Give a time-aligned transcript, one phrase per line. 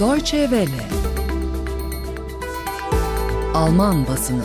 [0.00, 0.88] Deutsche Welle
[3.54, 4.42] Alman basını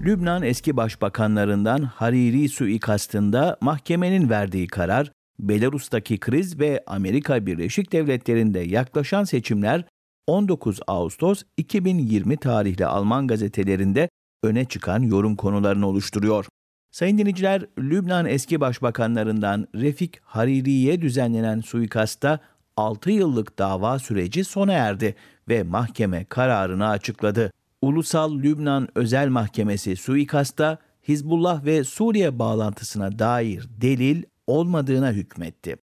[0.00, 9.24] Lübnan eski başbakanlarından Hariri suikastında mahkemenin verdiği karar, Belarus'taki kriz ve Amerika Birleşik Devletleri'nde yaklaşan
[9.24, 9.84] seçimler
[10.26, 14.08] 19 Ağustos 2020 tarihli Alman gazetelerinde
[14.42, 16.46] öne çıkan yorum konularını oluşturuyor.
[16.90, 22.40] Sayın dinleyiciler, Lübnan eski başbakanlarından Refik Hariri'ye düzenlenen suikasta
[22.78, 25.14] 6 yıllık dava süreci sona erdi
[25.48, 27.52] ve mahkeme kararını açıkladı.
[27.82, 30.78] Ulusal Lübnan Özel Mahkemesi suikasta
[31.08, 35.76] Hizbullah ve Suriye bağlantısına dair delil olmadığına hükmetti.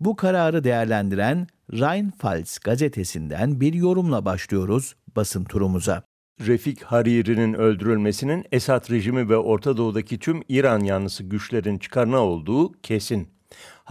[0.00, 6.02] Bu kararı değerlendiren Rheinpfalz gazetesinden bir yorumla başlıyoruz basın turumuza.
[6.46, 13.28] Refik Hariri'nin öldürülmesinin Esad rejimi ve Orta Doğu'daki tüm İran yanlısı güçlerin çıkarına olduğu kesin.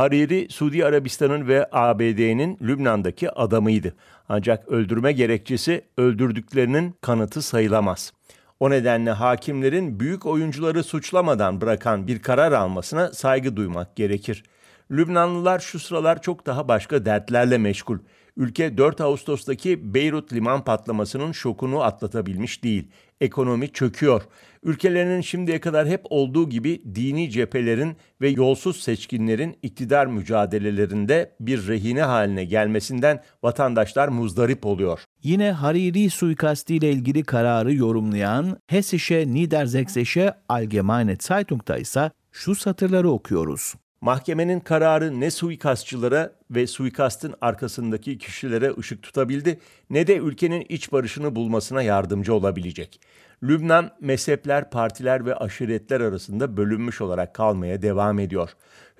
[0.02, 3.96] Hariri, Suudi Arabistan'ın ve ABD'nin Lübnan'daki adamıydı.
[4.30, 8.14] Ancak öldürme gerekçesi öldürdüklerinin kanıtı sayılamaz.
[8.60, 14.44] O nedenle hakimlerin büyük oyuncuları suçlamadan bırakan bir karar almasına saygı duymak gerekir.
[14.92, 17.98] Lübnanlılar şu sıralar çok daha başka dertlerle meşgul.
[18.38, 22.88] Ülke 4 Ağustos'taki Beyrut liman patlamasının şokunu atlatabilmiş değil.
[23.22, 24.22] Ekonomi çöküyor.
[24.64, 32.02] Ülkelerinin şimdiye kadar hep olduğu gibi dini cephelerin ve yolsuz seçkinlerin iktidar mücadelelerinde bir rehine
[32.02, 35.00] haline gelmesinden vatandaşlar muzdarip oluyor.
[35.24, 43.74] Yine Hariri suikasti ile ilgili kararı yorumlayan Hessische Niedersächsische Allgemeine Zeitung'da ise şu satırları okuyoruz.
[44.04, 51.36] Mahkemenin kararı ne suikastçılara ve suikastın arkasındaki kişilere ışık tutabildi ne de ülkenin iç barışını
[51.36, 53.02] bulmasına yardımcı olabilecek.
[53.44, 58.50] Lübnan mezhepler, partiler ve aşiretler arasında bölünmüş olarak kalmaya devam ediyor.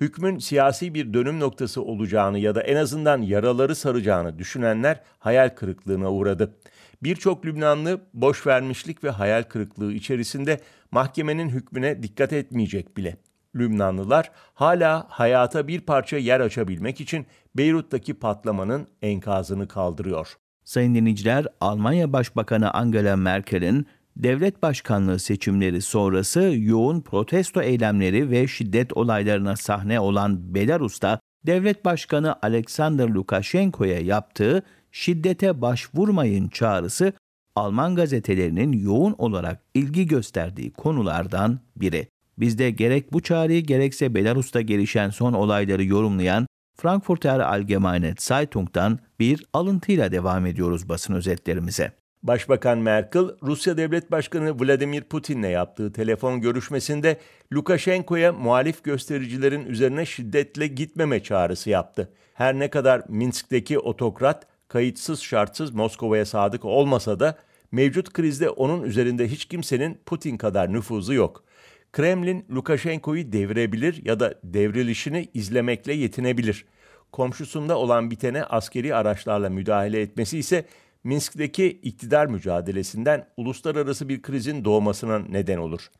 [0.00, 6.12] Hükmün siyasi bir dönüm noktası olacağını ya da en azından yaraları saracağını düşünenler hayal kırıklığına
[6.12, 6.54] uğradı.
[7.02, 10.60] Birçok Lübnanlı boş vermişlik ve hayal kırıklığı içerisinde
[10.90, 13.16] mahkemenin hükmüne dikkat etmeyecek bile.
[13.56, 17.26] Lübnanlılar hala hayata bir parça yer açabilmek için
[17.56, 20.36] Beyrut'taki patlamanın enkazını kaldırıyor.
[20.64, 23.86] Sayın dinleyiciler, Almanya Başbakanı Angela Merkel'in
[24.16, 32.36] devlet başkanlığı seçimleri sonrası yoğun protesto eylemleri ve şiddet olaylarına sahne olan Belarus'ta devlet başkanı
[32.42, 34.62] Alexander Lukashenko'ya yaptığı
[34.92, 37.12] şiddete başvurmayın çağrısı
[37.56, 42.08] Alman gazetelerinin yoğun olarak ilgi gösterdiği konulardan biri.
[42.42, 49.46] Biz de gerek bu çağrıyı gerekse Belarus'ta gelişen son olayları yorumlayan Frankfurter Allgemeine Zeitung'dan bir
[49.52, 51.92] alıntıyla devam ediyoruz basın özetlerimize.
[52.22, 57.16] Başbakan Merkel, Rusya Devlet Başkanı Vladimir Putin'le yaptığı telefon görüşmesinde
[57.52, 62.12] Lukashenko'ya muhalif göstericilerin üzerine şiddetle gitmeme çağrısı yaptı.
[62.34, 67.38] Her ne kadar Minsk'teki otokrat kayıtsız şartsız Moskova'ya sadık olmasa da
[67.72, 71.44] mevcut krizde onun üzerinde hiç kimsenin Putin kadar nüfuzu yok.
[71.92, 76.64] Kremlin Lukashenko'yu devirebilir ya da devrilişini izlemekle yetinebilir.
[77.12, 80.64] Komşusunda olan bitene askeri araçlarla müdahale etmesi ise
[81.04, 85.90] Minsk'teki iktidar mücadelesinden uluslararası bir krizin doğmasına neden olur.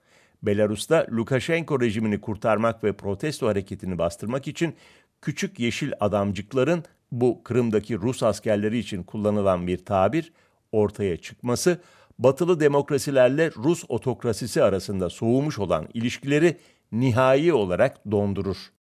[0.42, 4.74] Belarus'ta Lukashenko rejimini kurtarmak ve protesto hareketini bastırmak için
[5.22, 10.32] küçük yeşil adamcıkların bu Kırım'daki Rus askerleri için kullanılan bir tabir
[10.72, 11.80] ortaya çıkması
[12.22, 16.56] batılı demokrasilerle Rus otokrasisi arasında soğumuş olan ilişkileri
[16.92, 18.56] nihai olarak dondurur.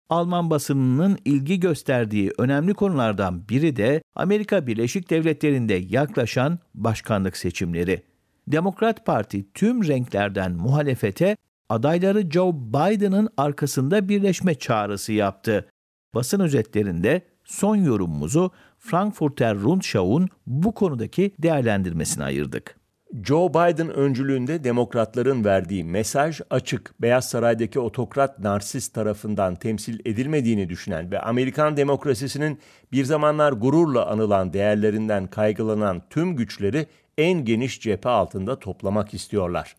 [0.10, 8.04] Alman basınının ilgi gösterdiği önemli konulardan biri de Amerika Birleşik Devletleri'nde yaklaşan başkanlık seçimleri.
[8.48, 11.38] Demokrat Parti tüm renklerden muhalefete
[11.70, 15.70] adayları Joe Biden'ın arkasında birleşme çağrısı yaptı.
[16.16, 22.83] Basın özetlerinde son yorumumuzu Frankfurter Rundschau'un bu konudaki değerlendirmesine ayırdık.
[23.22, 27.02] Joe Biden öncülüğünde demokratların verdiği mesaj açık.
[27.02, 32.60] Beyaz Saray'daki otokrat narsist tarafından temsil edilmediğini düşünen ve Amerikan demokrasisinin
[32.92, 36.88] bir zamanlar gururla anılan değerlerinden kaygılanan tüm güçleri
[37.18, 39.76] en geniş cephe altında toplamak istiyorlar.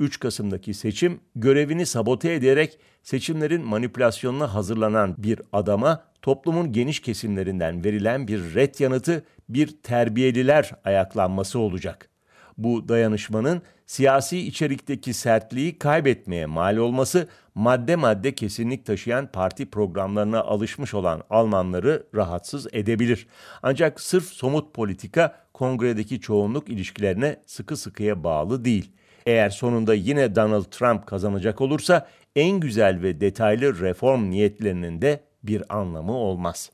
[0.00, 8.28] 3 Kasım'daki seçim görevini sabote ederek seçimlerin manipülasyonuna hazırlanan bir adama toplumun geniş kesimlerinden verilen
[8.28, 12.15] bir ret yanıtı bir terbiyeliler ayaklanması olacak
[12.58, 20.94] bu dayanışmanın siyasi içerikteki sertliği kaybetmeye mal olması madde madde kesinlik taşıyan parti programlarına alışmış
[20.94, 23.26] olan Almanları rahatsız edebilir.
[23.62, 28.92] Ancak sırf somut politika kongredeki çoğunluk ilişkilerine sıkı sıkıya bağlı değil.
[29.26, 35.76] Eğer sonunda yine Donald Trump kazanacak olursa en güzel ve detaylı reform niyetlerinin de bir
[35.76, 36.70] anlamı olmaz.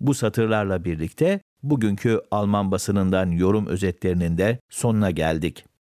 [0.00, 1.40] Bu satırlarla birlikte
[1.70, 5.64] bugünkü Alman basınından yorum özetlerinin de sonuna geldik.